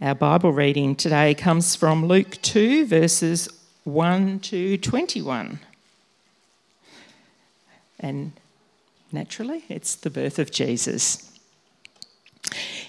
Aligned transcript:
Our 0.00 0.16
Bible 0.16 0.52
reading 0.52 0.96
today 0.96 1.34
comes 1.34 1.76
from 1.76 2.06
Luke 2.06 2.38
2, 2.42 2.84
verses 2.84 3.48
1 3.84 4.40
to 4.40 4.76
21. 4.76 5.60
And 8.00 8.32
naturally, 9.12 9.64
it's 9.68 9.94
the 9.94 10.10
birth 10.10 10.40
of 10.40 10.50
Jesus. 10.50 11.38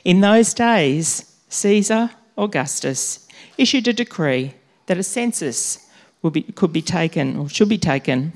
In 0.03 0.21
those 0.21 0.55
days, 0.55 1.31
Caesar 1.47 2.09
Augustus 2.39 3.27
issued 3.55 3.87
a 3.87 3.93
decree 3.93 4.55
that 4.87 4.97
a 4.97 5.03
census 5.03 5.87
be, 6.31 6.41
could 6.41 6.73
be 6.73 6.81
taken 6.81 7.37
or 7.37 7.47
should 7.47 7.69
be 7.69 7.77
taken 7.77 8.33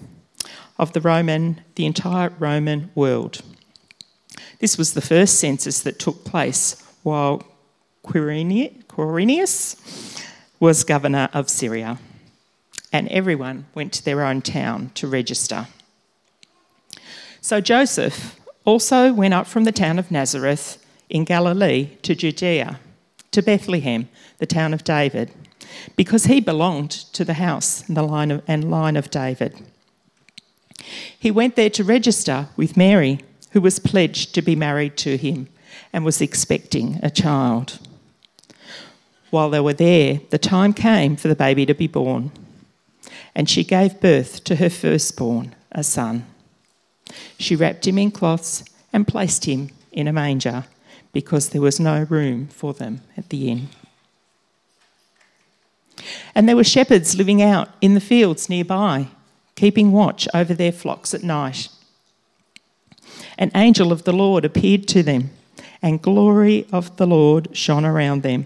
of 0.78 0.94
the 0.94 1.02
Roman, 1.02 1.62
the 1.74 1.88
entire 1.88 2.30
Roman 2.38 2.92
world. 2.94 3.42
This 4.60 4.78
was 4.78 4.94
the 4.94 5.02
first 5.02 5.40
census 5.40 5.82
that 5.82 5.98
took 5.98 6.24
place 6.24 6.86
while 7.02 7.42
Quirinius 8.04 9.76
was 10.60 10.84
governor 10.84 11.30
of 11.34 11.50
Syria, 11.50 12.00
and 12.92 13.08
everyone 13.10 13.66
went 13.76 13.94
to 13.94 14.04
their 14.04 14.24
own 14.24 14.42
town 14.42 14.92
to 14.96 15.08
register. 15.08 15.68
So 17.42 17.62
Joseph 17.62 18.36
also 18.66 19.14
went 19.14 19.34
up 19.34 19.48
from 19.48 19.64
the 19.64 19.72
town 19.72 20.00
of 20.00 20.12
Nazareth 20.12 20.84
in 21.10 21.24
Galilee 21.24 21.98
to 22.02 22.16
Judea, 22.16 22.80
to 23.32 23.42
Bethlehem, 23.42 24.10
the 24.38 24.46
town 24.46 24.74
of 24.74 24.84
David, 24.84 25.32
because 25.96 26.26
he 26.26 26.40
belonged 26.40 26.92
to 26.92 27.24
the 27.24 27.36
house 27.36 27.88
and 27.88 27.96
the 27.96 28.04
line 28.04 28.32
of, 28.32 28.44
and 28.48 28.70
line 28.70 28.98
of 28.98 29.10
David. 29.10 29.62
He 31.18 31.32
went 31.32 31.56
there 31.56 31.70
to 31.72 31.84
register 31.84 32.50
with 32.56 32.78
Mary, 32.78 33.20
who 33.52 33.62
was 33.62 33.80
pledged 33.80 34.34
to 34.36 34.42
be 34.42 34.56
married 34.56 34.98
to 34.98 35.18
him 35.18 35.48
and 35.92 36.06
was 36.06 36.22
expecting 36.22 37.00
a 37.02 37.10
child. 37.10 37.80
While 39.30 39.50
they 39.50 39.60
were 39.60 39.74
there, 39.74 40.22
the 40.30 40.38
time 40.38 40.74
came 40.74 41.16
for 41.16 41.28
the 41.28 41.36
baby 41.36 41.66
to 41.66 41.74
be 41.74 41.88
born, 41.88 42.32
and 43.36 43.50
she 43.50 43.64
gave 43.64 44.02
birth 44.02 44.44
to 44.46 44.56
her 44.56 44.70
firstborn, 44.70 45.56
a 45.72 45.84
son. 45.84 46.26
She 47.38 47.56
wrapped 47.56 47.88
him 47.88 47.98
in 47.98 48.12
cloths 48.12 48.64
and 48.92 49.08
placed 49.08 49.46
him 49.46 49.70
in 49.92 50.08
a 50.08 50.14
manger 50.14 50.66
because 51.14 51.50
there 51.50 51.62
was 51.62 51.80
no 51.80 52.04
room 52.10 52.48
for 52.48 52.74
them 52.74 53.02
at 53.18 53.30
the 53.30 53.50
inn. 53.50 53.70
And 56.34 56.48
there 56.48 56.56
were 56.56 56.64
shepherds 56.64 57.18
living 57.18 57.42
out 57.42 57.70
in 57.82 57.94
the 57.94 58.02
fields 58.02 58.50
nearby, 58.50 59.08
keeping 59.56 59.92
watch 59.92 60.28
over 60.34 60.54
their 60.54 60.72
flocks 60.72 61.14
at 61.14 61.24
night 61.24 61.70
an 63.40 63.52
angel 63.56 63.92
of 63.92 64.04
the 64.04 64.12
Lord 64.12 64.46
appeared 64.46 64.88
to 64.90 65.02
them, 65.02 65.32
and 65.82 66.02
glory 66.02 66.68
of 66.72 66.98
the 66.98 67.08
Lord 67.08 67.56
shone 67.56 67.86
around 67.86 68.22
them, 68.22 68.46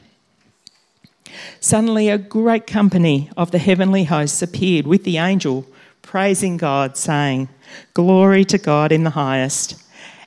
Suddenly, 1.59 2.09
a 2.09 2.17
great 2.17 2.67
company 2.67 3.29
of 3.37 3.51
the 3.51 3.57
heavenly 3.57 4.05
hosts 4.05 4.41
appeared 4.41 4.87
with 4.87 5.03
the 5.03 5.17
angel, 5.17 5.65
praising 6.01 6.57
God, 6.57 6.97
saying, 6.97 7.49
Glory 7.93 8.43
to 8.45 8.57
God 8.57 8.91
in 8.91 9.03
the 9.03 9.11
highest, 9.11 9.81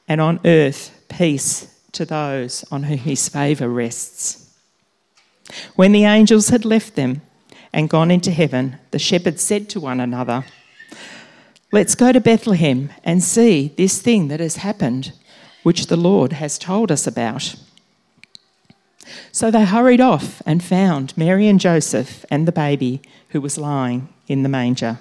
and 0.09 0.21
on 0.21 0.41
earth 0.45 0.91
peace 1.09 1.69
to 1.93 2.05
those 2.05 2.65
on 2.71 2.85
whom 2.85 2.99
his 2.99 3.29
favour 3.29 3.69
rests. 3.69 4.45
When 5.77 5.93
the 5.93 6.05
angels 6.05 6.49
had 6.49 6.65
left 6.65 6.97
them 6.97 7.23
and 7.73 7.91
gone 7.91 8.11
into 8.11 8.31
heaven, 8.31 8.79
the 8.91 8.99
shepherds 8.99 9.43
said 9.43 9.69
to 9.71 9.81
one 9.81 10.01
another, 10.01 10.45
Let's 11.73 11.95
go 11.95 12.13
to 12.13 12.21
Bethlehem 12.21 12.91
and 13.03 13.23
see 13.23 13.75
this 13.77 14.01
thing 14.01 14.29
that 14.29 14.41
has 14.41 14.57
happened 14.57 15.13
which 15.65 15.87
the 15.87 15.97
Lord 15.97 16.35
has 16.35 16.59
told 16.59 16.93
us 16.93 17.07
about. 17.07 17.57
So 19.33 19.51
they 19.51 19.65
hurried 19.65 20.01
off 20.01 20.43
and 20.47 20.63
found 20.63 21.17
Mary 21.17 21.49
and 21.49 21.61
Joseph 21.61 22.25
and 22.31 22.47
the 22.47 22.53
baby 22.53 23.03
who 23.31 23.41
was 23.41 23.59
lying 23.59 24.09
in 24.29 24.43
the 24.43 24.49
manger. 24.49 24.99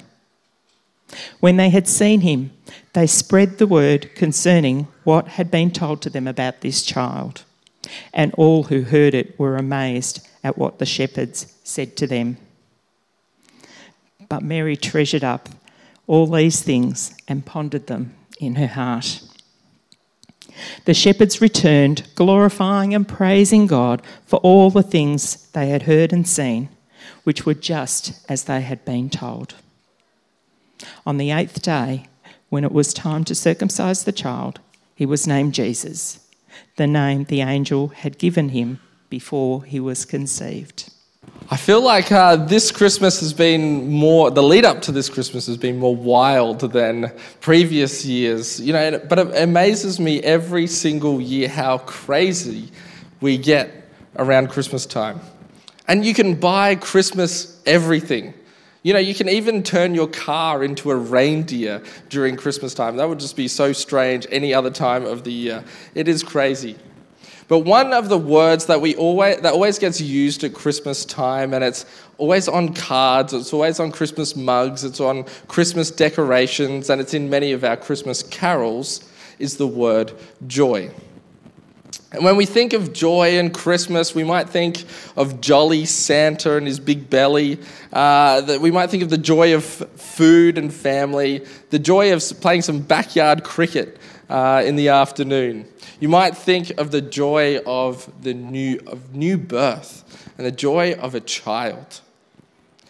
When 1.39 1.57
they 1.57 1.69
had 1.69 1.87
seen 1.87 2.21
him, 2.21 2.51
they 2.93 3.07
spread 3.07 3.57
the 3.57 3.67
word 3.67 4.13
concerning 4.15 4.87
what 5.03 5.27
had 5.29 5.51
been 5.51 5.71
told 5.71 6.01
to 6.01 6.09
them 6.09 6.27
about 6.27 6.61
this 6.61 6.81
child. 6.81 7.43
And 8.13 8.33
all 8.35 8.63
who 8.63 8.83
heard 8.83 9.13
it 9.13 9.37
were 9.37 9.57
amazed 9.57 10.27
at 10.43 10.57
what 10.57 10.79
the 10.79 10.85
shepherds 10.85 11.53
said 11.63 11.95
to 11.97 12.07
them. 12.07 12.37
But 14.29 14.43
Mary 14.43 14.75
treasured 14.75 15.23
up 15.23 15.49
all 16.07 16.27
these 16.27 16.61
things 16.61 17.15
and 17.27 17.45
pondered 17.45 17.87
them 17.87 18.15
in 18.39 18.55
her 18.55 18.67
heart. 18.67 19.21
The 20.85 20.93
shepherds 20.93 21.41
returned, 21.41 22.03
glorifying 22.15 22.93
and 22.93 23.07
praising 23.07 23.67
God 23.67 24.01
for 24.25 24.37
all 24.37 24.69
the 24.69 24.83
things 24.83 25.47
they 25.51 25.69
had 25.69 25.83
heard 25.83 26.13
and 26.13 26.27
seen, 26.27 26.69
which 27.23 27.45
were 27.45 27.53
just 27.53 28.23
as 28.29 28.43
they 28.43 28.61
had 28.61 28.85
been 28.85 29.09
told. 29.09 29.55
On 31.05 31.17
the 31.17 31.31
eighth 31.31 31.61
day, 31.61 32.05
when 32.49 32.63
it 32.63 32.71
was 32.71 32.93
time 32.93 33.23
to 33.25 33.35
circumcise 33.35 34.03
the 34.03 34.11
child, 34.11 34.59
he 34.95 35.05
was 35.05 35.27
named 35.27 35.53
Jesus, 35.53 36.19
the 36.75 36.87
name 36.87 37.23
the 37.23 37.41
angel 37.41 37.87
had 37.89 38.17
given 38.17 38.49
him 38.49 38.79
before 39.09 39.63
he 39.63 39.79
was 39.79 40.05
conceived. 40.05 40.92
I 41.53 41.55
feel 41.55 41.83
like 41.83 42.11
uh, 42.11 42.35
this 42.35 42.71
Christmas 42.71 43.19
has 43.19 43.31
been 43.31 43.87
more, 43.87 44.31
the 44.31 44.41
lead 44.41 44.65
up 44.65 44.81
to 44.81 44.91
this 44.91 45.07
Christmas 45.07 45.45
has 45.45 45.55
been 45.55 45.77
more 45.77 45.95
wild 45.95 46.61
than 46.61 47.11
previous 47.41 48.03
years. 48.03 48.59
You 48.59 48.73
know, 48.73 48.99
but 49.07 49.19
it 49.19 49.37
amazes 49.37 49.99
me 49.99 50.19
every 50.23 50.65
single 50.65 51.21
year 51.21 51.47
how 51.47 51.77
crazy 51.77 52.71
we 53.21 53.37
get 53.37 53.69
around 54.15 54.49
Christmas 54.49 54.87
time. 54.87 55.21
And 55.87 56.03
you 56.03 56.15
can 56.15 56.33
buy 56.33 56.73
Christmas 56.73 57.61
everything. 57.67 58.33
You 58.81 58.93
know, 58.93 58.99
you 58.99 59.13
can 59.13 59.29
even 59.29 59.61
turn 59.61 59.93
your 59.93 60.07
car 60.07 60.63
into 60.63 60.89
a 60.89 60.95
reindeer 60.95 61.83
during 62.09 62.35
Christmas 62.35 62.73
time. 62.73 62.97
That 62.97 63.07
would 63.07 63.19
just 63.19 63.35
be 63.35 63.47
so 63.47 63.73
strange 63.73 64.25
any 64.31 64.55
other 64.55 64.71
time 64.71 65.05
of 65.05 65.23
the 65.23 65.31
year. 65.31 65.63
It 65.93 66.07
is 66.07 66.23
crazy. 66.23 66.77
But 67.47 67.59
one 67.59 67.93
of 67.93 68.09
the 68.09 68.17
words 68.17 68.65
that 68.67 68.81
we 68.81 68.95
always 68.95 69.41
that 69.41 69.53
always 69.53 69.79
gets 69.79 69.99
used 69.99 70.43
at 70.43 70.53
Christmas 70.53 71.05
time, 71.05 71.53
and 71.53 71.63
it's 71.63 71.85
always 72.17 72.47
on 72.47 72.73
cards, 72.73 73.33
it's 73.33 73.53
always 73.53 73.79
on 73.79 73.91
Christmas 73.91 74.35
mugs, 74.35 74.83
it's 74.83 74.99
on 74.99 75.25
Christmas 75.47 75.91
decorations, 75.91 76.89
and 76.89 77.01
it's 77.01 77.13
in 77.13 77.29
many 77.29 77.51
of 77.51 77.63
our 77.63 77.77
Christmas 77.77 78.23
carols, 78.23 79.09
is 79.39 79.57
the 79.57 79.67
word 79.67 80.13
joy. 80.47 80.91
And 82.13 82.23
when 82.23 82.37
we 82.37 82.45
think 82.45 82.73
of 82.73 82.93
joy 82.93 83.39
and 83.39 83.51
Christmas, 83.51 84.13
we 84.13 84.23
might 84.23 84.47
think 84.47 84.83
of 85.17 85.41
jolly 85.41 85.85
Santa 85.85 86.57
and 86.57 86.67
his 86.67 86.79
big 86.79 87.09
belly. 87.09 87.57
Uh, 87.91 88.41
that 88.41 88.61
we 88.61 88.69
might 88.69 88.91
think 88.91 89.01
of 89.01 89.09
the 89.09 89.17
joy 89.17 89.55
of 89.55 89.63
food 89.63 90.59
and 90.59 90.71
family, 90.71 91.43
the 91.71 91.79
joy 91.79 92.13
of 92.13 92.23
playing 92.39 92.61
some 92.61 92.79
backyard 92.79 93.43
cricket 93.43 93.97
uh, 94.29 94.63
in 94.65 94.75
the 94.75 94.89
afternoon. 94.89 95.67
You 95.99 96.09
might 96.09 96.35
think 96.35 96.71
of 96.77 96.91
the 96.91 97.01
joy 97.01 97.59
of 97.65 98.11
the 98.21 98.33
new 98.33 98.79
of 98.87 99.15
new 99.15 99.37
birth 99.37 100.03
and 100.37 100.45
the 100.45 100.51
joy 100.51 100.93
of 100.93 101.15
a 101.15 101.19
child. 101.19 102.01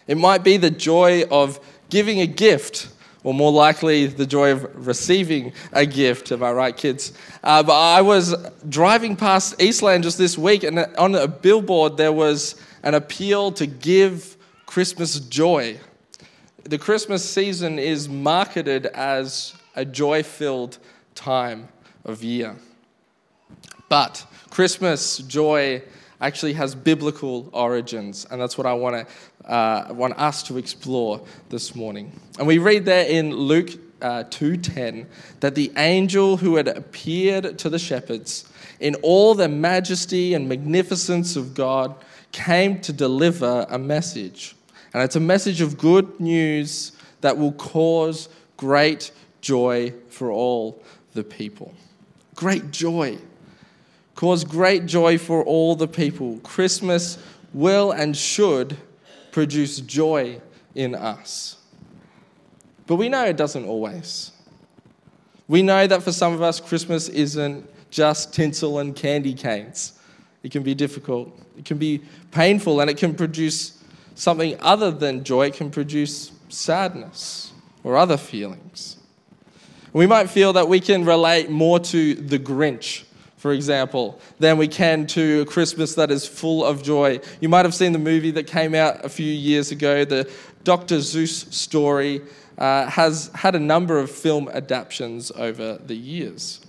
It 0.06 0.18
might 0.18 0.44
be 0.44 0.56
the 0.56 0.70
joy 0.70 1.24
of 1.30 1.60
giving 1.88 2.20
a 2.20 2.26
gift, 2.26 2.88
or 3.22 3.32
more 3.32 3.52
likely, 3.52 4.06
the 4.06 4.26
joy 4.26 4.52
of 4.52 4.86
receiving 4.86 5.52
a 5.72 5.86
gift. 5.86 6.30
Am 6.32 6.42
I 6.42 6.52
right, 6.52 6.76
kids? 6.76 7.12
Uh, 7.42 7.62
but 7.62 7.72
I 7.72 8.02
was 8.02 8.34
driving 8.68 9.16
past 9.16 9.60
Eastland 9.62 10.04
just 10.04 10.18
this 10.18 10.36
week, 10.36 10.62
and 10.62 10.78
on 10.98 11.14
a 11.14 11.28
billboard 11.28 11.96
there 11.96 12.12
was 12.12 12.56
an 12.82 12.94
appeal 12.94 13.50
to 13.52 13.66
give 13.66 14.36
Christmas 14.66 15.20
joy. 15.20 15.78
The 16.64 16.78
Christmas 16.78 17.28
season 17.28 17.78
is 17.78 18.08
marketed 18.08 18.86
as 18.86 19.54
a 19.76 19.84
joy 19.84 20.22
filled 20.22 20.78
time 21.14 21.68
of 22.04 22.22
year. 22.22 22.56
But 23.88 24.26
Christmas 24.50 25.18
joy 25.18 25.82
actually 26.20 26.54
has 26.54 26.74
biblical 26.74 27.48
origins, 27.52 28.26
and 28.30 28.40
that's 28.40 28.56
what 28.56 28.66
I 28.66 28.72
want 28.72 29.06
to 29.06 29.50
uh, 29.50 29.92
want 29.92 30.18
us 30.18 30.42
to 30.44 30.56
explore 30.56 31.20
this 31.50 31.74
morning. 31.74 32.18
And 32.38 32.46
we 32.46 32.58
read 32.58 32.86
there 32.86 33.06
in 33.06 33.34
Luke 33.34 33.70
uh, 34.00 34.24
2:10 34.24 35.06
that 35.40 35.54
the 35.54 35.70
angel 35.76 36.36
who 36.38 36.56
had 36.56 36.68
appeared 36.68 37.58
to 37.58 37.68
the 37.68 37.78
shepherds 37.78 38.48
in 38.80 38.94
all 38.96 39.34
the 39.34 39.48
majesty 39.48 40.34
and 40.34 40.48
magnificence 40.48 41.36
of 41.36 41.54
God 41.54 41.94
came 42.32 42.80
to 42.80 42.92
deliver 42.92 43.66
a 43.68 43.78
message. 43.78 44.56
And 44.92 45.02
it's 45.02 45.16
a 45.16 45.20
message 45.20 45.60
of 45.60 45.78
good 45.78 46.20
news 46.20 46.92
that 47.20 47.38
will 47.38 47.52
cause 47.52 48.28
great 48.56 49.10
joy 49.40 49.92
for 50.08 50.30
all 50.30 50.82
the 51.14 51.24
people. 51.24 51.72
Great 52.34 52.70
joy. 52.70 53.18
Cause 54.14 54.44
great 54.44 54.86
joy 54.86 55.18
for 55.18 55.42
all 55.44 55.74
the 55.74 55.88
people. 55.88 56.38
Christmas 56.42 57.18
will 57.52 57.92
and 57.92 58.16
should 58.16 58.76
produce 59.32 59.80
joy 59.80 60.40
in 60.74 60.94
us. 60.94 61.56
But 62.86 62.96
we 62.96 63.08
know 63.08 63.24
it 63.24 63.36
doesn't 63.36 63.64
always. 63.64 64.32
We 65.48 65.62
know 65.62 65.86
that 65.86 66.02
for 66.02 66.12
some 66.12 66.32
of 66.32 66.42
us, 66.42 66.60
Christmas 66.60 67.08
isn't 67.08 67.68
just 67.90 68.34
tinsel 68.34 68.78
and 68.78 68.94
candy 68.94 69.34
canes. 69.34 69.98
It 70.42 70.52
can 70.52 70.62
be 70.62 70.74
difficult, 70.74 71.32
it 71.58 71.64
can 71.64 71.78
be 71.78 72.02
painful, 72.30 72.80
and 72.80 72.90
it 72.90 72.96
can 72.96 73.14
produce 73.14 73.82
something 74.14 74.56
other 74.60 74.90
than 74.90 75.24
joy. 75.24 75.46
It 75.46 75.54
can 75.54 75.70
produce 75.70 76.32
sadness 76.48 77.52
or 77.82 77.96
other 77.96 78.16
feelings. 78.16 78.98
We 79.94 80.06
might 80.06 80.28
feel 80.28 80.52
that 80.54 80.68
we 80.68 80.80
can 80.80 81.04
relate 81.04 81.50
more 81.50 81.78
to 81.78 82.14
the 82.16 82.36
Grinch, 82.36 83.04
for 83.36 83.52
example, 83.52 84.20
than 84.40 84.58
we 84.58 84.66
can 84.66 85.06
to 85.06 85.42
a 85.42 85.44
Christmas 85.46 85.94
that 85.94 86.10
is 86.10 86.26
full 86.26 86.64
of 86.64 86.82
joy. 86.82 87.20
You 87.40 87.48
might 87.48 87.64
have 87.64 87.76
seen 87.76 87.92
the 87.92 88.00
movie 88.00 88.32
that 88.32 88.48
came 88.48 88.74
out 88.74 89.04
a 89.04 89.08
few 89.08 89.32
years 89.32 89.70
ago, 89.70 90.04
the 90.04 90.28
Dr. 90.64 90.96
Seuss 90.96 91.50
story. 91.52 92.20
Uh, 92.56 92.88
has 92.88 93.32
had 93.34 93.56
a 93.56 93.58
number 93.58 93.98
of 93.98 94.08
film 94.08 94.48
adaptations 94.48 95.32
over 95.34 95.76
the 95.86 95.96
years. 95.96 96.60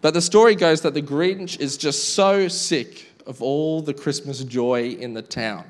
But 0.00 0.14
the 0.14 0.22
story 0.22 0.54
goes 0.54 0.82
that 0.82 0.94
the 0.94 1.02
Grinch 1.02 1.58
is 1.58 1.76
just 1.76 2.14
so 2.14 2.46
sick 2.46 3.08
of 3.26 3.42
all 3.42 3.82
the 3.82 3.92
Christmas 3.92 4.44
joy 4.44 4.90
in 4.90 5.14
the 5.14 5.22
town. 5.22 5.64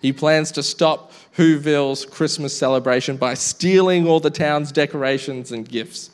He 0.00 0.12
plans 0.12 0.52
to 0.52 0.62
stop 0.62 1.12
Whoville's 1.36 2.04
Christmas 2.04 2.56
celebration 2.56 3.16
by 3.16 3.34
stealing 3.34 4.06
all 4.06 4.20
the 4.20 4.30
town's 4.30 4.72
decorations 4.72 5.52
and 5.52 5.68
gifts. 5.68 6.10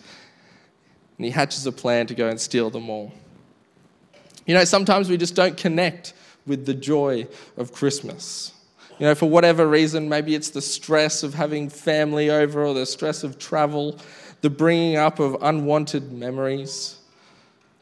And 1.19 1.25
he 1.25 1.31
hatches 1.31 1.67
a 1.67 1.73
plan 1.73 2.07
to 2.07 2.15
go 2.15 2.29
and 2.29 2.41
steal 2.41 2.71
them 2.71 2.89
all. 2.89 3.13
You 4.47 4.55
know, 4.55 4.65
sometimes 4.65 5.09
we 5.09 5.17
just 5.17 5.35
don't 5.35 5.57
connect 5.57 6.15
with 6.47 6.67
the 6.67 6.75
joy 6.75 7.29
of 7.57 7.73
Christmas. 7.73 8.53
You 8.99 9.07
know, 9.07 9.15
for 9.15 9.29
whatever 9.29 9.67
reason, 9.67 10.09
maybe 10.09 10.35
it's 10.35 10.51
the 10.51 10.63
stress 10.63 11.23
of 11.23 11.35
having 11.35 11.69
family 11.69 12.31
over 12.31 12.65
or 12.65 12.75
the 12.75 12.87
stress 12.87 13.25
of 13.25 13.39
travel, 13.39 13.99
the 14.41 14.51
bringing 14.51 14.97
up 14.97 15.19
of 15.19 15.37
unwanted 15.43 16.13
memories. 16.13 16.99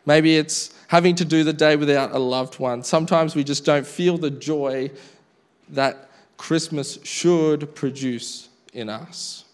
Maybe 0.07 0.37
it's 0.37 0.75
having 0.89 1.15
to 1.17 1.25
do 1.25 1.45
the 1.45 1.53
day 1.53 1.77
without 1.77 2.13
a 2.13 2.19
loved 2.19 2.59
one. 2.59 2.83
Sometimes 2.83 3.35
we 3.35 3.45
just 3.45 3.65
don't 3.65 3.87
feel 3.87 4.19
the 4.19 4.31
joy 4.31 4.91
that 5.73 6.11
Christmas 6.37 6.99
should 7.05 7.75
produce 7.75 8.49
in 8.73 8.89
us. 8.89 9.45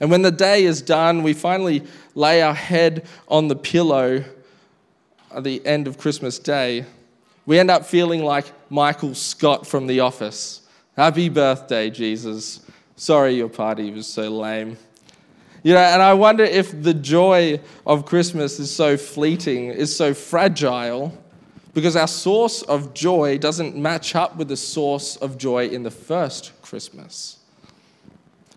And 0.00 0.10
when 0.10 0.22
the 0.22 0.30
day 0.30 0.64
is 0.64 0.82
done, 0.82 1.22
we 1.22 1.32
finally 1.32 1.84
lay 2.14 2.42
our 2.42 2.54
head 2.54 3.06
on 3.28 3.48
the 3.48 3.56
pillow 3.56 4.24
at 5.34 5.44
the 5.44 5.64
end 5.64 5.86
of 5.86 5.98
Christmas 5.98 6.38
Day. 6.38 6.84
We 7.46 7.58
end 7.58 7.70
up 7.70 7.86
feeling 7.86 8.24
like 8.24 8.46
Michael 8.70 9.14
Scott 9.14 9.66
from 9.66 9.86
The 9.86 10.00
Office 10.00 10.62
Happy 10.96 11.30
birthday, 11.30 11.88
Jesus. 11.88 12.60
Sorry 12.96 13.34
your 13.34 13.48
party 13.48 13.90
was 13.90 14.06
so 14.06 14.28
lame. 14.28 14.76
You 15.62 15.72
know, 15.72 15.80
and 15.80 16.02
I 16.02 16.12
wonder 16.12 16.44
if 16.44 16.82
the 16.82 16.92
joy 16.92 17.60
of 17.86 18.04
Christmas 18.04 18.60
is 18.60 18.70
so 18.70 18.98
fleeting, 18.98 19.68
is 19.68 19.96
so 19.96 20.12
fragile, 20.12 21.16
because 21.74 21.96
our 21.96 22.06
source 22.06 22.62
of 22.62 22.94
joy 22.94 23.38
doesn't 23.38 23.76
match 23.76 24.14
up 24.14 24.36
with 24.36 24.48
the 24.48 24.56
source 24.56 25.16
of 25.16 25.38
joy 25.38 25.68
in 25.68 25.82
the 25.82 25.90
first 25.90 26.52
Christmas. 26.62 27.38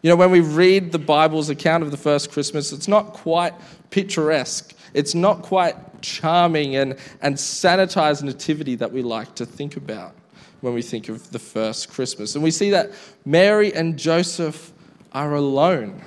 You 0.02 0.10
know, 0.10 0.16
when 0.16 0.32
we 0.32 0.42
read 0.42 0.92
the 0.92 1.00
Bible's 1.00 1.50
account 1.50 1.84
of 1.84 1.92
the 1.92 1.98
first 1.98 2.32
Christmas, 2.32 2.72
it's 2.72 2.88
not 2.88 3.14
quite 3.14 3.54
picturesque. 3.90 4.74
It's 4.94 5.16
not 5.16 5.42
quite 5.42 5.76
charming 6.02 6.76
and, 6.76 6.98
and 7.22 7.36
sanitized 7.36 8.22
nativity 8.22 8.76
that 8.76 8.92
we 8.92 9.02
like 9.02 9.34
to 9.36 9.46
think 9.46 9.78
about 9.78 10.14
when 10.62 10.74
we 10.74 10.82
think 10.82 11.10
of 11.10 11.32
the 11.32 11.40
first 11.40 11.90
Christmas. 11.90 12.36
And 12.36 12.44
we 12.44 12.52
see 12.52 12.70
that 12.72 12.92
Mary 13.26 13.74
and 13.74 13.98
Joseph 13.98 14.72
are 15.12 15.34
alone. 15.34 16.02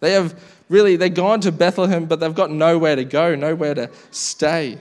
They 0.00 0.12
have 0.12 0.38
really, 0.68 0.96
they've 0.96 1.12
gone 1.12 1.40
to 1.40 1.52
Bethlehem, 1.52 2.06
but 2.06 2.20
they've 2.20 2.34
got 2.34 2.50
nowhere 2.50 2.96
to 2.96 3.04
go, 3.04 3.34
nowhere 3.34 3.74
to 3.74 3.90
stay. 4.10 4.78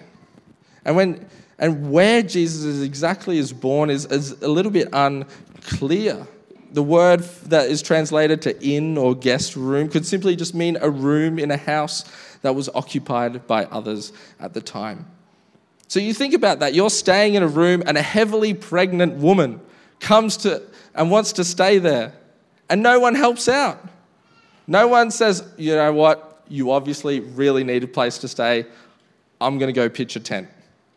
And 0.84 0.96
when 0.96 1.26
and 1.62 1.92
where 1.92 2.24
Jesus 2.24 2.64
is 2.64 2.82
exactly 2.82 3.38
is 3.38 3.54
born 3.54 3.92
is, 3.92 4.06
is 4.08 4.32
a 4.42 4.48
little 4.48 4.72
bit 4.72 4.90
unclear. 4.92 6.28
The 6.74 6.82
word 6.82 7.20
that 7.46 7.70
is 7.70 7.84
translated 7.84 8.42
to 8.44 8.66
inn 8.66 8.98
or 8.98 9.14
guest 9.14 9.56
room 9.56 9.88
could 9.88 10.06
simply 10.06 10.36
just 10.36 10.56
mean 10.56 10.78
a 10.82 10.90
room 10.90 11.38
in 11.38 11.52
a 11.52 11.58
house 11.58 12.04
that 12.42 12.56
was 12.56 12.68
occupied 12.70 13.46
by 13.46 13.66
others 13.66 14.12
at 14.40 14.54
the 14.56 14.62
time. 14.62 15.06
So 15.88 16.00
you 16.00 16.14
think 16.14 16.34
about 16.34 16.60
that. 16.60 16.74
You're 16.74 16.90
staying 16.90 17.36
in 17.36 17.44
a 17.44 17.48
room, 17.48 17.84
and 17.86 17.98
a 17.98 18.02
heavily 18.02 18.54
pregnant 18.54 19.16
woman 19.16 19.62
comes 20.00 20.38
to 20.38 20.64
and 20.96 21.12
wants 21.12 21.34
to 21.34 21.44
stay 21.44 21.78
there, 21.78 22.14
and 22.70 22.82
no 22.82 23.00
one 23.00 23.14
helps 23.14 23.48
out. 23.48 23.88
No 24.66 24.88
one 24.88 25.12
says, 25.12 25.44
you 25.58 25.76
know 25.76 25.94
what, 25.94 26.44
you 26.48 26.72
obviously 26.72 27.20
really 27.20 27.64
need 27.64 27.84
a 27.84 27.88
place 27.88 28.18
to 28.20 28.28
stay. 28.28 28.66
I'm 29.40 29.60
going 29.60 29.68
to 29.68 29.74
go 29.74 29.90
pitch 29.90 30.16
a 30.16 30.20
tent. 30.20 30.48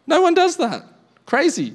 No 0.07 0.21
one 0.21 0.35
does 0.35 0.57
that. 0.57 0.85
Crazy. 1.27 1.75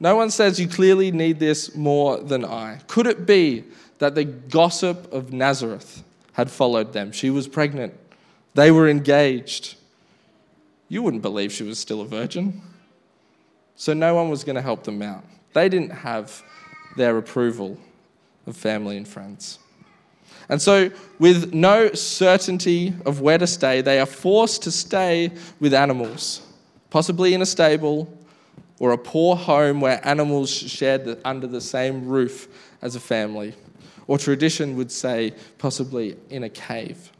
No 0.00 0.16
one 0.16 0.30
says, 0.30 0.58
you 0.58 0.66
clearly 0.66 1.12
need 1.12 1.38
this 1.38 1.74
more 1.76 2.18
than 2.18 2.44
I. 2.44 2.80
Could 2.88 3.06
it 3.06 3.24
be 3.24 3.64
that 3.98 4.14
the 4.14 4.24
gossip 4.24 5.12
of 5.12 5.32
Nazareth 5.32 6.02
had 6.32 6.50
followed 6.50 6.92
them? 6.92 7.12
She 7.12 7.30
was 7.30 7.46
pregnant, 7.46 7.94
they 8.54 8.70
were 8.70 8.88
engaged 8.88 9.76
you 10.92 11.02
wouldn't 11.02 11.22
believe 11.22 11.50
she 11.50 11.62
was 11.62 11.78
still 11.78 12.02
a 12.02 12.04
virgin. 12.04 12.60
So 13.76 13.94
no 13.94 14.14
one 14.14 14.28
was 14.28 14.44
going 14.44 14.56
to 14.56 14.62
help 14.62 14.84
them 14.84 15.00
out. 15.00 15.24
They 15.54 15.70
didn't 15.70 15.88
have 15.88 16.42
their 16.98 17.16
approval 17.16 17.78
of 18.46 18.58
family 18.58 18.98
and 18.98 19.08
friends. 19.08 19.58
And 20.50 20.60
so, 20.60 20.90
with 21.18 21.54
no 21.54 21.94
certainty 21.94 22.92
of 23.06 23.22
where 23.22 23.38
to 23.38 23.46
stay, 23.46 23.80
they 23.80 24.00
are 24.00 24.06
forced 24.06 24.64
to 24.64 24.70
stay 24.70 25.32
with 25.60 25.72
animals, 25.72 26.42
possibly 26.92 27.32
in 27.32 27.40
a 27.40 27.46
stable 27.46 28.06
or 28.78 28.92
a 28.92 28.98
poor 28.98 29.34
home 29.34 29.80
where 29.80 29.98
animals 30.06 30.50
shared 30.50 31.18
under 31.24 31.46
the 31.46 31.60
same 31.60 32.06
roof 32.06 32.48
as 32.82 32.94
a 32.94 33.00
family, 33.00 33.54
or 34.06 34.18
tradition 34.18 34.76
would 34.76 34.92
say, 34.92 35.32
possibly 35.56 36.18
in 36.28 36.42
a 36.44 36.50
cave. 36.50 37.10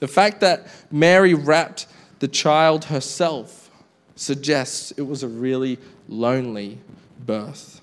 The 0.00 0.06
fact 0.06 0.40
that 0.40 0.66
Mary 0.90 1.32
wrapped 1.32 1.86
the 2.18 2.28
child 2.28 2.84
herself 2.84 3.70
suggests 4.16 4.90
it 4.98 5.06
was 5.06 5.22
a 5.22 5.28
really 5.28 5.78
lonely 6.06 6.78
birth. 7.24 7.80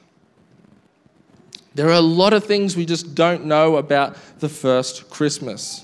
There 1.73 1.87
are 1.87 1.93
a 1.93 1.99
lot 1.99 2.31
of 2.31 2.43
things 2.43 2.77
we 2.77 2.85
just 2.85 3.15
don't 3.15 3.45
know 3.45 3.77
about 3.77 4.17
the 4.39 4.49
first 4.49 5.09
Christmas. 5.09 5.83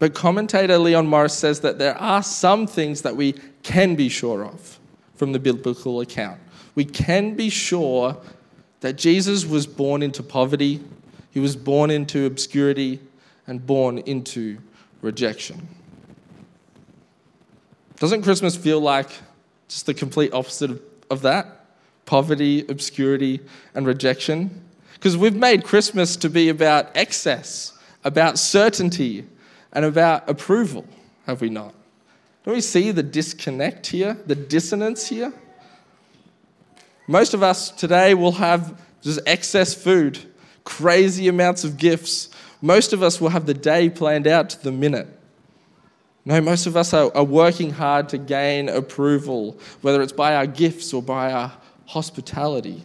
But 0.00 0.14
commentator 0.14 0.78
Leon 0.78 1.06
Morris 1.06 1.34
says 1.34 1.60
that 1.60 1.78
there 1.78 1.96
are 1.98 2.22
some 2.22 2.66
things 2.66 3.02
that 3.02 3.14
we 3.14 3.34
can 3.62 3.94
be 3.94 4.08
sure 4.08 4.44
of 4.44 4.78
from 5.14 5.32
the 5.32 5.38
biblical 5.38 6.00
account. 6.00 6.40
We 6.74 6.86
can 6.86 7.34
be 7.34 7.50
sure 7.50 8.16
that 8.80 8.94
Jesus 8.94 9.44
was 9.44 9.66
born 9.66 10.02
into 10.02 10.22
poverty, 10.22 10.80
he 11.30 11.38
was 11.38 11.54
born 11.54 11.90
into 11.90 12.24
obscurity, 12.24 12.98
and 13.46 13.64
born 13.64 13.98
into 13.98 14.56
rejection. 15.02 15.68
Doesn't 17.98 18.22
Christmas 18.22 18.56
feel 18.56 18.80
like 18.80 19.10
just 19.68 19.84
the 19.84 19.92
complete 19.92 20.32
opposite 20.32 20.70
of, 20.70 20.82
of 21.10 21.22
that? 21.22 21.66
Poverty, 22.06 22.64
obscurity, 22.68 23.40
and 23.74 23.86
rejection? 23.86 24.62
Because 24.94 25.18
we've 25.18 25.36
made 25.36 25.62
Christmas 25.62 26.16
to 26.16 26.30
be 26.30 26.48
about 26.48 26.90
excess, 26.96 27.78
about 28.02 28.38
certainty, 28.38 29.26
and 29.72 29.84
about 29.84 30.28
approval, 30.28 30.86
have 31.26 31.40
we 31.40 31.48
not? 31.48 31.74
Don't 32.44 32.54
we 32.54 32.60
see 32.60 32.90
the 32.90 33.02
disconnect 33.02 33.86
here, 33.86 34.16
the 34.26 34.34
dissonance 34.34 35.08
here? 35.08 35.32
Most 37.06 37.34
of 37.34 37.42
us 37.42 37.70
today 37.70 38.14
will 38.14 38.32
have 38.32 38.80
just 39.02 39.20
excess 39.26 39.74
food, 39.74 40.18
crazy 40.64 41.28
amounts 41.28 41.64
of 41.64 41.76
gifts. 41.76 42.30
Most 42.62 42.92
of 42.92 43.02
us 43.02 43.20
will 43.20 43.30
have 43.30 43.46
the 43.46 43.54
day 43.54 43.90
planned 43.90 44.26
out 44.26 44.50
to 44.50 44.62
the 44.62 44.72
minute. 44.72 45.08
No, 46.24 46.40
most 46.40 46.66
of 46.66 46.76
us 46.76 46.92
are, 46.92 47.10
are 47.16 47.24
working 47.24 47.70
hard 47.70 48.08
to 48.10 48.18
gain 48.18 48.68
approval, 48.68 49.58
whether 49.80 50.02
it's 50.02 50.12
by 50.12 50.36
our 50.36 50.46
gifts 50.46 50.92
or 50.92 51.02
by 51.02 51.32
our 51.32 51.52
hospitality. 51.86 52.84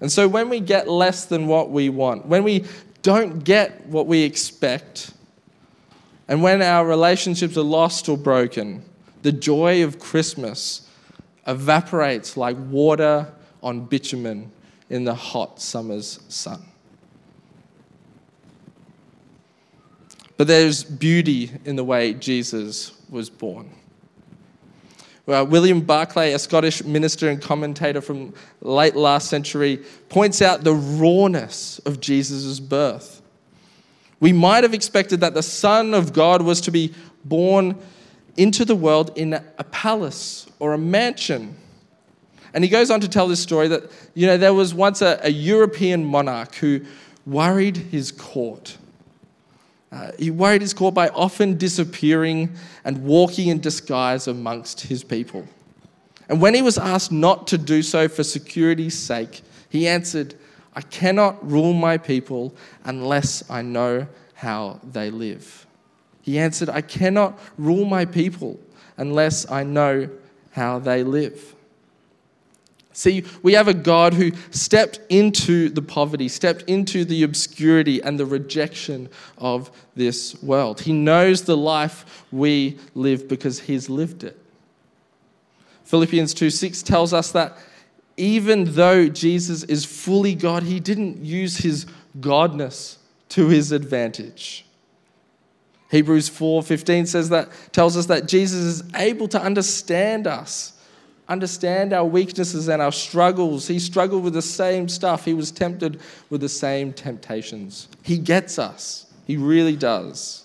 And 0.00 0.10
so 0.10 0.26
when 0.26 0.48
we 0.48 0.60
get 0.60 0.88
less 0.88 1.26
than 1.26 1.46
what 1.46 1.70
we 1.70 1.90
want, 1.90 2.26
when 2.26 2.42
we 2.42 2.64
don't 3.02 3.44
get 3.44 3.86
what 3.86 4.06
we 4.06 4.22
expect, 4.22 5.12
and 6.30 6.44
when 6.44 6.62
our 6.62 6.86
relationships 6.86 7.56
are 7.56 7.62
lost 7.62 8.08
or 8.08 8.16
broken, 8.16 8.84
the 9.22 9.32
joy 9.32 9.82
of 9.82 9.98
Christmas 9.98 10.88
evaporates 11.44 12.36
like 12.36 12.56
water 12.56 13.32
on 13.64 13.86
bitumen 13.86 14.52
in 14.88 15.02
the 15.02 15.14
hot 15.14 15.60
summer's 15.60 16.20
sun. 16.28 16.62
But 20.36 20.46
there's 20.46 20.84
beauty 20.84 21.50
in 21.64 21.74
the 21.74 21.82
way 21.82 22.14
Jesus 22.14 22.92
was 23.10 23.28
born. 23.28 23.68
Well, 25.26 25.48
William 25.48 25.80
Barclay, 25.80 26.32
a 26.32 26.38
Scottish 26.38 26.84
minister 26.84 27.28
and 27.28 27.42
commentator 27.42 28.00
from 28.00 28.34
late 28.60 28.94
last 28.94 29.28
century, 29.28 29.84
points 30.08 30.40
out 30.40 30.62
the 30.62 30.74
rawness 30.74 31.80
of 31.80 31.98
Jesus' 31.98 32.60
birth. 32.60 33.19
We 34.20 34.32
might 34.32 34.64
have 34.64 34.74
expected 34.74 35.20
that 35.20 35.34
the 35.34 35.42
Son 35.42 35.94
of 35.94 36.12
God 36.12 36.42
was 36.42 36.60
to 36.62 36.70
be 36.70 36.94
born 37.24 37.76
into 38.36 38.64
the 38.64 38.76
world 38.76 39.12
in 39.16 39.34
a 39.34 39.64
palace 39.64 40.46
or 40.58 40.74
a 40.74 40.78
mansion. 40.78 41.56
And 42.52 42.64
he 42.64 42.70
goes 42.70 42.90
on 42.90 43.00
to 43.00 43.08
tell 43.08 43.28
this 43.28 43.40
story 43.40 43.68
that, 43.68 43.84
you 44.14 44.26
know, 44.26 44.36
there 44.36 44.54
was 44.54 44.74
once 44.74 45.02
a, 45.02 45.20
a 45.22 45.30
European 45.30 46.04
monarch 46.04 46.54
who 46.56 46.80
worried 47.26 47.76
his 47.76 48.12
court. 48.12 48.76
Uh, 49.92 50.12
he 50.18 50.30
worried 50.30 50.60
his 50.60 50.74
court 50.74 50.94
by 50.94 51.08
often 51.08 51.56
disappearing 51.56 52.50
and 52.84 53.04
walking 53.04 53.48
in 53.48 53.60
disguise 53.60 54.28
amongst 54.28 54.82
his 54.82 55.02
people. 55.02 55.46
And 56.28 56.40
when 56.40 56.54
he 56.54 56.62
was 56.62 56.78
asked 56.78 57.10
not 57.10 57.48
to 57.48 57.58
do 57.58 57.82
so 57.82 58.08
for 58.08 58.22
security's 58.22 58.96
sake, 58.96 59.42
he 59.68 59.88
answered, 59.88 60.34
I 60.74 60.82
cannot 60.82 61.48
rule 61.48 61.72
my 61.72 61.98
people 61.98 62.54
unless 62.84 63.48
I 63.50 63.62
know 63.62 64.06
how 64.34 64.80
they 64.84 65.10
live. 65.10 65.66
He 66.22 66.38
answered, 66.38 66.68
I 66.68 66.80
cannot 66.80 67.38
rule 67.58 67.84
my 67.84 68.04
people 68.04 68.58
unless 68.96 69.50
I 69.50 69.64
know 69.64 70.08
how 70.52 70.78
they 70.78 71.02
live. 71.02 71.54
See, 72.92 73.24
we 73.42 73.54
have 73.54 73.68
a 73.68 73.74
God 73.74 74.14
who 74.14 74.32
stepped 74.50 75.00
into 75.08 75.68
the 75.70 75.82
poverty, 75.82 76.28
stepped 76.28 76.62
into 76.62 77.04
the 77.04 77.22
obscurity 77.22 78.02
and 78.02 78.18
the 78.18 78.26
rejection 78.26 79.08
of 79.38 79.70
this 79.94 80.40
world. 80.42 80.80
He 80.82 80.92
knows 80.92 81.44
the 81.44 81.56
life 81.56 82.24
we 82.30 82.78
live 82.94 83.28
because 83.28 83.60
he's 83.60 83.88
lived 83.88 84.24
it. 84.24 84.38
Philippians 85.84 86.34
2 86.34 86.50
6 86.50 86.82
tells 86.82 87.12
us 87.12 87.32
that 87.32 87.56
even 88.20 88.74
though 88.74 89.08
Jesus 89.08 89.62
is 89.64 89.84
fully 89.84 90.34
God, 90.34 90.62
he 90.62 90.78
didn't 90.78 91.24
use 91.24 91.56
his 91.58 91.86
godness 92.18 92.98
to 93.30 93.48
his 93.48 93.72
advantage. 93.72 94.66
Hebrews 95.90 96.28
4:15 96.28 97.06
says 97.06 97.30
that 97.30 97.48
tells 97.72 97.96
us 97.96 98.06
that 98.06 98.28
Jesus 98.28 98.60
is 98.60 98.82
able 98.94 99.26
to 99.28 99.40
understand 99.40 100.26
us 100.26 100.74
understand 101.30 101.92
our 101.92 102.04
weaknesses 102.04 102.68
and 102.68 102.82
our 102.82 102.90
struggles. 102.90 103.68
He 103.68 103.78
struggled 103.78 104.24
with 104.24 104.34
the 104.34 104.42
same 104.42 104.88
stuff, 104.88 105.24
he 105.24 105.32
was 105.32 105.52
tempted 105.52 106.00
with 106.28 106.40
the 106.40 106.48
same 106.48 106.92
temptations. 106.92 107.88
He 108.02 108.18
gets 108.18 108.58
us, 108.58 109.06
he 109.26 109.36
really 109.36 109.76
does. 109.76 110.44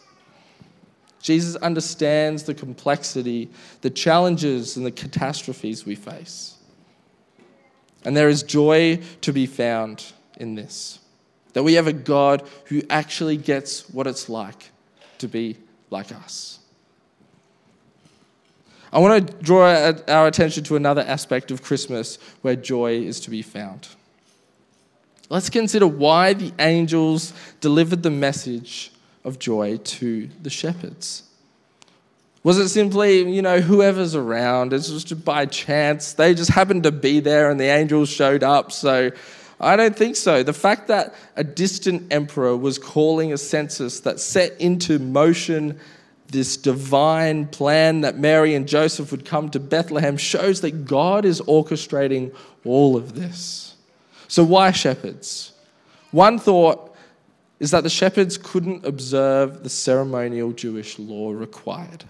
Jesus 1.21 1.55
understands 1.55 2.43
the 2.43 2.53
complexity, 2.53 3.49
the 3.81 3.89
challenges, 3.89 4.77
and 4.77 4.85
the 4.85 4.91
catastrophes 4.91 5.83
we 5.83 5.95
face. 5.95 6.54
And 8.05 8.15
there 8.15 8.29
is 8.29 8.43
joy 8.43 9.01
to 9.21 9.33
be 9.33 9.45
found 9.47 10.13
in 10.37 10.55
this. 10.55 10.99
That 11.53 11.63
we 11.63 11.73
have 11.73 11.87
a 11.87 11.93
God 11.93 12.47
who 12.65 12.83
actually 12.89 13.37
gets 13.37 13.89
what 13.89 14.07
it's 14.07 14.29
like 14.29 14.71
to 15.17 15.27
be 15.27 15.57
like 15.89 16.11
us. 16.11 16.59
I 18.93 18.99
want 18.99 19.27
to 19.27 19.33
draw 19.43 19.93
our 20.07 20.27
attention 20.27 20.63
to 20.65 20.75
another 20.75 21.01
aspect 21.01 21.51
of 21.51 21.61
Christmas 21.61 22.17
where 22.41 22.55
joy 22.55 22.93
is 22.93 23.19
to 23.21 23.29
be 23.29 23.41
found. 23.41 23.89
Let's 25.29 25.49
consider 25.49 25.87
why 25.87 26.33
the 26.33 26.53
angels 26.59 27.33
delivered 27.59 28.03
the 28.03 28.11
message 28.11 28.91
of 29.23 29.39
joy 29.39 29.77
to 29.77 30.29
the 30.41 30.49
shepherds. 30.49 31.23
Was 32.45 32.59
it 32.59 32.69
simply, 32.69 33.27
you 33.27 33.41
know, 33.41 33.59
whoever's 33.59 34.13
around? 34.13 34.71
It's 34.71 34.87
just 34.87 35.25
by 35.25 35.47
chance. 35.47 36.13
They 36.13 36.35
just 36.35 36.51
happened 36.51 36.83
to 36.83 36.91
be 36.91 37.19
there 37.19 37.49
and 37.49 37.59
the 37.59 37.65
angels 37.65 38.07
showed 38.07 38.43
up. 38.43 38.71
So 38.71 39.09
I 39.59 39.75
don't 39.75 39.95
think 39.95 40.15
so. 40.15 40.43
The 40.43 40.53
fact 40.53 40.87
that 40.89 41.15
a 41.35 41.43
distant 41.43 42.13
emperor 42.13 42.55
was 42.55 42.77
calling 42.77 43.33
a 43.33 43.37
census 43.39 44.01
that 44.01 44.19
set 44.19 44.61
into 44.61 44.99
motion 44.99 45.79
this 46.27 46.55
divine 46.55 47.47
plan 47.47 48.01
that 48.01 48.19
Mary 48.19 48.53
and 48.53 48.67
Joseph 48.67 49.09
would 49.09 49.25
come 49.25 49.49
to 49.49 49.59
Bethlehem 49.59 50.15
shows 50.15 50.61
that 50.61 50.85
God 50.85 51.25
is 51.25 51.41
orchestrating 51.41 52.31
all 52.63 52.95
of 52.95 53.15
this. 53.15 53.75
So, 54.27 54.43
why 54.43 54.69
shepherds? 54.69 55.51
One 56.11 56.37
thought 56.37 56.95
is 57.59 57.71
that 57.71 57.81
the 57.81 57.89
shepherds 57.89 58.37
couldn't 58.37 58.85
observe 58.85 59.63
the 59.63 59.69
ceremonial 59.69 60.51
Jewish 60.51 60.99
law 60.99 61.31
required. 61.31 62.05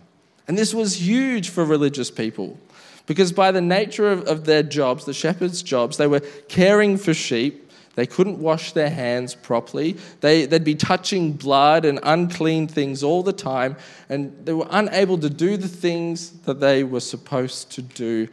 And 0.47 0.57
this 0.57 0.73
was 0.73 1.01
huge 1.01 1.49
for 1.49 1.65
religious 1.65 2.11
people 2.11 2.59
because, 3.05 3.31
by 3.31 3.51
the 3.51 3.61
nature 3.61 4.11
of, 4.11 4.23
of 4.27 4.45
their 4.45 4.63
jobs, 4.63 5.05
the 5.05 5.13
shepherds' 5.13 5.63
jobs, 5.63 5.97
they 5.97 6.07
were 6.07 6.21
caring 6.47 6.97
for 6.97 7.13
sheep 7.13 7.65
they 7.95 8.05
couldn't 8.05 8.39
wash 8.39 8.73
their 8.73 8.89
hands 8.89 9.33
properly. 9.35 9.95
They, 10.19 10.45
they'd 10.45 10.63
be 10.63 10.75
touching 10.75 11.33
blood 11.33 11.85
and 11.85 11.99
unclean 12.03 12.67
things 12.67 13.03
all 13.03 13.23
the 13.23 13.33
time, 13.33 13.77
and 14.09 14.45
they 14.45 14.53
were 14.53 14.67
unable 14.69 15.17
to 15.19 15.29
do 15.29 15.57
the 15.57 15.69
things 15.69 16.31
that 16.41 16.59
they 16.59 16.83
were 16.83 16.99
supposed 16.99 17.71
to 17.71 17.81
do 17.81 18.27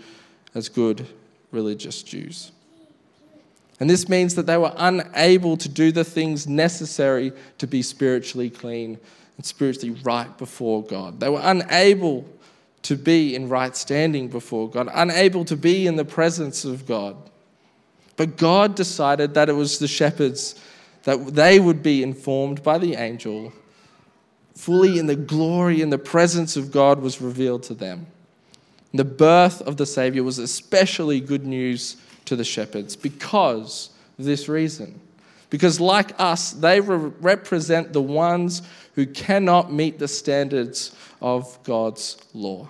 as 0.54 0.68
good 0.68 1.06
religious 1.52 2.02
Jews. 2.02 2.50
And 3.78 3.88
this 3.88 4.08
means 4.08 4.34
that 4.34 4.46
they 4.46 4.56
were 4.56 4.74
unable 4.76 5.56
to 5.56 5.68
do 5.68 5.92
the 5.92 6.04
things 6.04 6.46
necessary 6.46 7.32
to 7.58 7.66
be 7.66 7.82
spiritually 7.82 8.50
clean 8.50 8.98
and 9.36 9.46
spiritually 9.46 9.96
right 10.02 10.36
before 10.38 10.82
God. 10.82 11.20
They 11.20 11.28
were 11.28 11.40
unable 11.42 12.26
to 12.82 12.96
be 12.96 13.34
in 13.34 13.48
right 13.48 13.76
standing 13.76 14.28
before 14.28 14.68
God, 14.68 14.88
unable 14.92 15.44
to 15.46 15.56
be 15.56 15.86
in 15.86 15.96
the 15.96 16.04
presence 16.04 16.64
of 16.64 16.86
God. 16.86 17.16
But 18.16 18.36
God 18.36 18.74
decided 18.74 19.34
that 19.34 19.48
it 19.48 19.54
was 19.54 19.78
the 19.78 19.88
shepherds 19.88 20.60
that 21.04 21.34
they 21.34 21.58
would 21.58 21.82
be 21.82 22.02
informed 22.02 22.62
by 22.62 22.78
the 22.78 22.94
angel 22.94 23.52
fully 24.54 24.98
in 24.98 25.06
the 25.06 25.16
glory 25.16 25.80
and 25.80 25.92
the 25.92 25.98
presence 25.98 26.56
of 26.56 26.70
God 26.70 27.00
was 27.00 27.20
revealed 27.20 27.62
to 27.64 27.74
them. 27.74 28.06
The 28.94 29.04
birth 29.04 29.62
of 29.62 29.78
the 29.78 29.86
Savior 29.86 30.22
was 30.22 30.38
especially 30.38 31.20
good 31.20 31.46
news 31.46 31.96
to 32.26 32.36
the 32.36 32.44
shepherds 32.44 32.94
because 32.94 33.90
of 34.18 34.24
this 34.24 34.48
reason. 34.48 35.00
Because, 35.52 35.78
like 35.78 36.18
us, 36.18 36.52
they 36.52 36.80
re- 36.80 37.12
represent 37.20 37.92
the 37.92 38.00
ones 38.00 38.62
who 38.94 39.04
cannot 39.04 39.70
meet 39.70 39.98
the 39.98 40.08
standards 40.08 40.96
of 41.20 41.62
God's 41.62 42.16
law. 42.32 42.68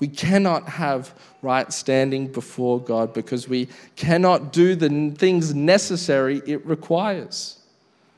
We 0.00 0.08
cannot 0.08 0.70
have 0.70 1.12
right 1.42 1.70
standing 1.70 2.28
before 2.28 2.80
God 2.80 3.12
because 3.12 3.46
we 3.46 3.68
cannot 3.94 4.54
do 4.54 4.74
the 4.74 5.10
things 5.18 5.54
necessary 5.54 6.40
it 6.46 6.64
requires. 6.64 7.58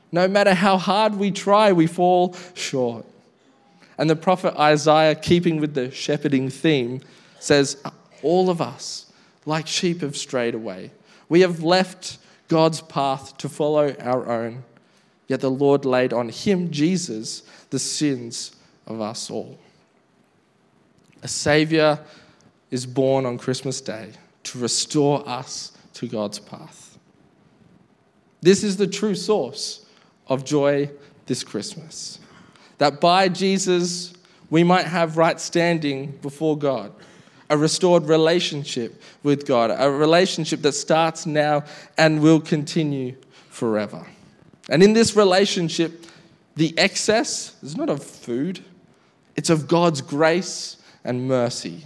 No 0.09 0.29
matter 0.29 0.53
how 0.53 0.77
hard 0.77 1.15
we 1.15 1.29
try, 1.29 1.73
we 1.73 1.85
fall 1.85 2.37
short. 2.53 3.05
And 3.97 4.09
the 4.09 4.15
prophet 4.15 4.55
Isaiah, 4.57 5.15
keeping 5.15 5.59
with 5.59 5.73
the 5.73 5.91
shepherding 5.91 6.49
theme, 6.49 7.01
says, 7.41 7.75
All 8.23 8.49
of 8.49 8.61
us, 8.61 9.07
like 9.45 9.67
sheep, 9.67 9.99
have 9.99 10.15
strayed 10.15 10.55
away. 10.55 10.91
We 11.27 11.41
have 11.41 11.61
left 11.61 12.19
God's 12.49 12.81
path 12.81 13.37
to 13.37 13.47
follow 13.47 13.95
our 14.01 14.27
own. 14.27 14.63
Yet 15.27 15.39
the 15.41 15.51
Lord 15.51 15.85
laid 15.85 16.11
on 16.11 16.29
him, 16.29 16.71
Jesus, 16.71 17.43
the 17.69 17.79
sins 17.79 18.55
of 18.85 18.99
us 18.99 19.29
all. 19.29 19.57
A 21.21 21.27
Savior 21.27 21.99
is 22.71 22.85
born 22.85 23.25
on 23.25 23.37
Christmas 23.37 23.79
Day 23.79 24.11
to 24.43 24.59
restore 24.59 25.27
us 25.29 25.71
to 25.93 26.07
God's 26.07 26.39
path. 26.39 26.97
This 28.41 28.63
is 28.63 28.77
the 28.77 28.87
true 28.87 29.15
source 29.15 29.85
of 30.27 30.43
joy 30.43 30.89
this 31.27 31.43
Christmas. 31.43 32.19
That 32.79 32.99
by 32.99 33.27
Jesus, 33.29 34.13
we 34.49 34.63
might 34.63 34.85
have 34.85 35.17
right 35.17 35.39
standing 35.39 36.17
before 36.21 36.57
God, 36.57 36.91
a 37.49 37.57
restored 37.57 38.05
relationship 38.05 39.01
with 39.23 39.45
God, 39.45 39.71
a 39.75 39.89
relationship 39.89 40.61
that 40.61 40.73
starts 40.73 41.25
now 41.25 41.63
and 41.97 42.21
will 42.21 42.39
continue 42.39 43.15
forever. 43.49 44.05
And 44.69 44.83
in 44.83 44.93
this 44.93 45.15
relationship, 45.15 46.05
the 46.55 46.77
excess 46.77 47.55
is 47.63 47.75
not 47.75 47.89
of 47.89 48.03
food, 48.03 48.63
it's 49.35 49.49
of 49.49 49.67
God's 49.67 50.01
grace 50.01 50.77
and 51.03 51.27
mercy. 51.27 51.83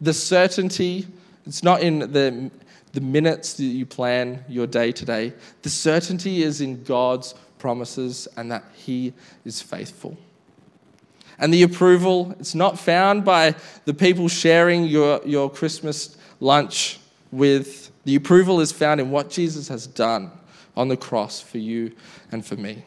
The 0.00 0.12
certainty, 0.12 1.06
it's 1.46 1.62
not 1.62 1.82
in 1.82 2.00
the, 2.00 2.50
the 2.92 3.00
minutes 3.00 3.54
that 3.54 3.64
you 3.64 3.86
plan 3.86 4.44
your 4.48 4.66
day 4.66 4.90
to 4.92 5.04
day. 5.04 5.32
The 5.62 5.70
certainty 5.70 6.42
is 6.42 6.60
in 6.60 6.82
God's 6.82 7.34
promises 7.58 8.26
and 8.36 8.50
that 8.50 8.64
He 8.74 9.12
is 9.44 9.62
faithful. 9.62 10.16
And 11.42 11.52
the 11.52 11.64
approval, 11.64 12.36
it's 12.38 12.54
not 12.54 12.78
found 12.78 13.24
by 13.24 13.56
the 13.84 13.92
people 13.92 14.28
sharing 14.28 14.84
your, 14.84 15.20
your 15.26 15.50
Christmas 15.50 16.16
lunch 16.38 17.00
with 17.32 17.90
The 18.04 18.14
approval 18.14 18.60
is 18.60 18.70
found 18.70 19.00
in 19.00 19.10
what 19.10 19.28
Jesus 19.28 19.66
has 19.66 19.88
done 19.88 20.30
on 20.76 20.86
the 20.86 20.96
cross 20.96 21.40
for 21.40 21.58
you 21.58 21.92
and 22.30 22.46
for 22.46 22.54
me. 22.54 22.84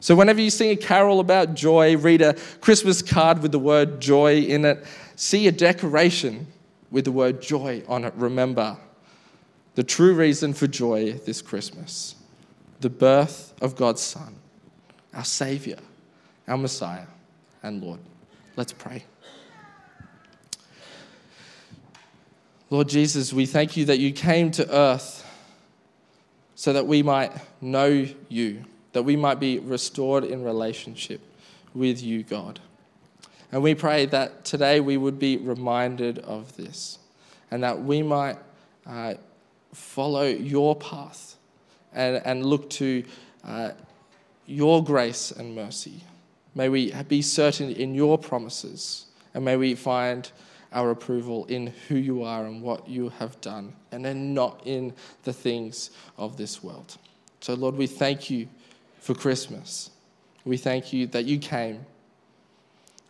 So, 0.00 0.14
whenever 0.14 0.40
you 0.40 0.50
sing 0.50 0.70
a 0.70 0.76
carol 0.76 1.18
about 1.18 1.54
joy, 1.54 1.96
read 1.96 2.20
a 2.20 2.34
Christmas 2.60 3.00
card 3.00 3.40
with 3.40 3.52
the 3.52 3.58
word 3.58 4.00
joy 4.00 4.40
in 4.40 4.66
it, 4.66 4.84
see 5.16 5.48
a 5.48 5.52
decoration 5.52 6.48
with 6.90 7.06
the 7.06 7.12
word 7.12 7.40
joy 7.40 7.82
on 7.88 8.04
it, 8.04 8.12
remember 8.16 8.76
the 9.76 9.82
true 9.82 10.14
reason 10.14 10.52
for 10.52 10.66
joy 10.66 11.12
this 11.12 11.40
Christmas 11.40 12.16
the 12.80 12.90
birth 12.90 13.54
of 13.62 13.76
God's 13.76 14.02
Son, 14.02 14.34
our 15.14 15.24
Savior, 15.24 15.78
our 16.48 16.58
Messiah, 16.58 17.06
and 17.62 17.82
Lord. 17.82 18.00
Let's 18.56 18.72
pray. 18.72 19.04
Lord 22.70 22.88
Jesus, 22.88 23.32
we 23.32 23.46
thank 23.46 23.76
you 23.76 23.84
that 23.84 23.98
you 23.98 24.12
came 24.12 24.50
to 24.52 24.74
earth 24.74 25.28
so 26.54 26.72
that 26.72 26.86
we 26.86 27.02
might 27.02 27.32
know 27.60 28.06
you, 28.28 28.64
that 28.92 29.02
we 29.02 29.16
might 29.16 29.38
be 29.40 29.58
restored 29.58 30.24
in 30.24 30.42
relationship 30.42 31.20
with 31.74 32.02
you, 32.02 32.22
God. 32.22 32.60
And 33.50 33.62
we 33.62 33.74
pray 33.74 34.06
that 34.06 34.44
today 34.46 34.80
we 34.80 34.96
would 34.96 35.18
be 35.18 35.36
reminded 35.36 36.18
of 36.20 36.56
this 36.56 36.98
and 37.50 37.62
that 37.62 37.82
we 37.82 38.02
might 38.02 38.38
uh, 38.86 39.14
follow 39.74 40.24
your 40.24 40.74
path 40.74 41.36
and, 41.92 42.22
and 42.24 42.46
look 42.46 42.70
to 42.70 43.04
uh, 43.44 43.72
your 44.46 44.82
grace 44.82 45.30
and 45.30 45.54
mercy. 45.54 46.02
May 46.54 46.68
we 46.68 46.92
be 47.08 47.22
certain 47.22 47.70
in 47.70 47.94
your 47.94 48.18
promises 48.18 49.06
and 49.34 49.44
may 49.44 49.56
we 49.56 49.74
find 49.74 50.30
our 50.72 50.90
approval 50.90 51.44
in 51.46 51.68
who 51.88 51.96
you 51.96 52.22
are 52.22 52.46
and 52.46 52.62
what 52.62 52.88
you 52.88 53.10
have 53.18 53.40
done, 53.40 53.74
and 53.90 54.04
then 54.04 54.32
not 54.32 54.62
in 54.64 54.92
the 55.24 55.32
things 55.32 55.90
of 56.16 56.36
this 56.36 56.62
world. 56.62 56.96
So, 57.40 57.54
Lord, 57.54 57.76
we 57.76 57.86
thank 57.86 58.30
you 58.30 58.48
for 59.00 59.14
Christmas. 59.14 59.90
We 60.44 60.56
thank 60.56 60.92
you 60.92 61.06
that 61.08 61.24
you 61.24 61.38
came. 61.38 61.84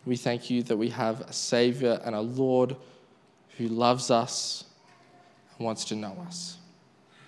We 0.05 0.17
thank 0.17 0.49
you 0.49 0.63
that 0.63 0.75
we 0.75 0.89
have 0.89 1.21
a 1.21 1.33
Savior 1.33 2.01
and 2.03 2.15
a 2.15 2.21
Lord 2.21 2.75
who 3.57 3.67
loves 3.67 4.11
us 4.11 4.65
and 5.57 5.65
wants 5.65 5.85
to 5.85 5.95
know 5.95 6.17
us. 6.27 6.57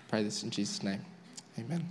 pray 0.10 0.24
this 0.24 0.44
in 0.44 0.50
Jesus' 0.50 0.84
name. 0.84 1.02
Amen. 1.58 1.88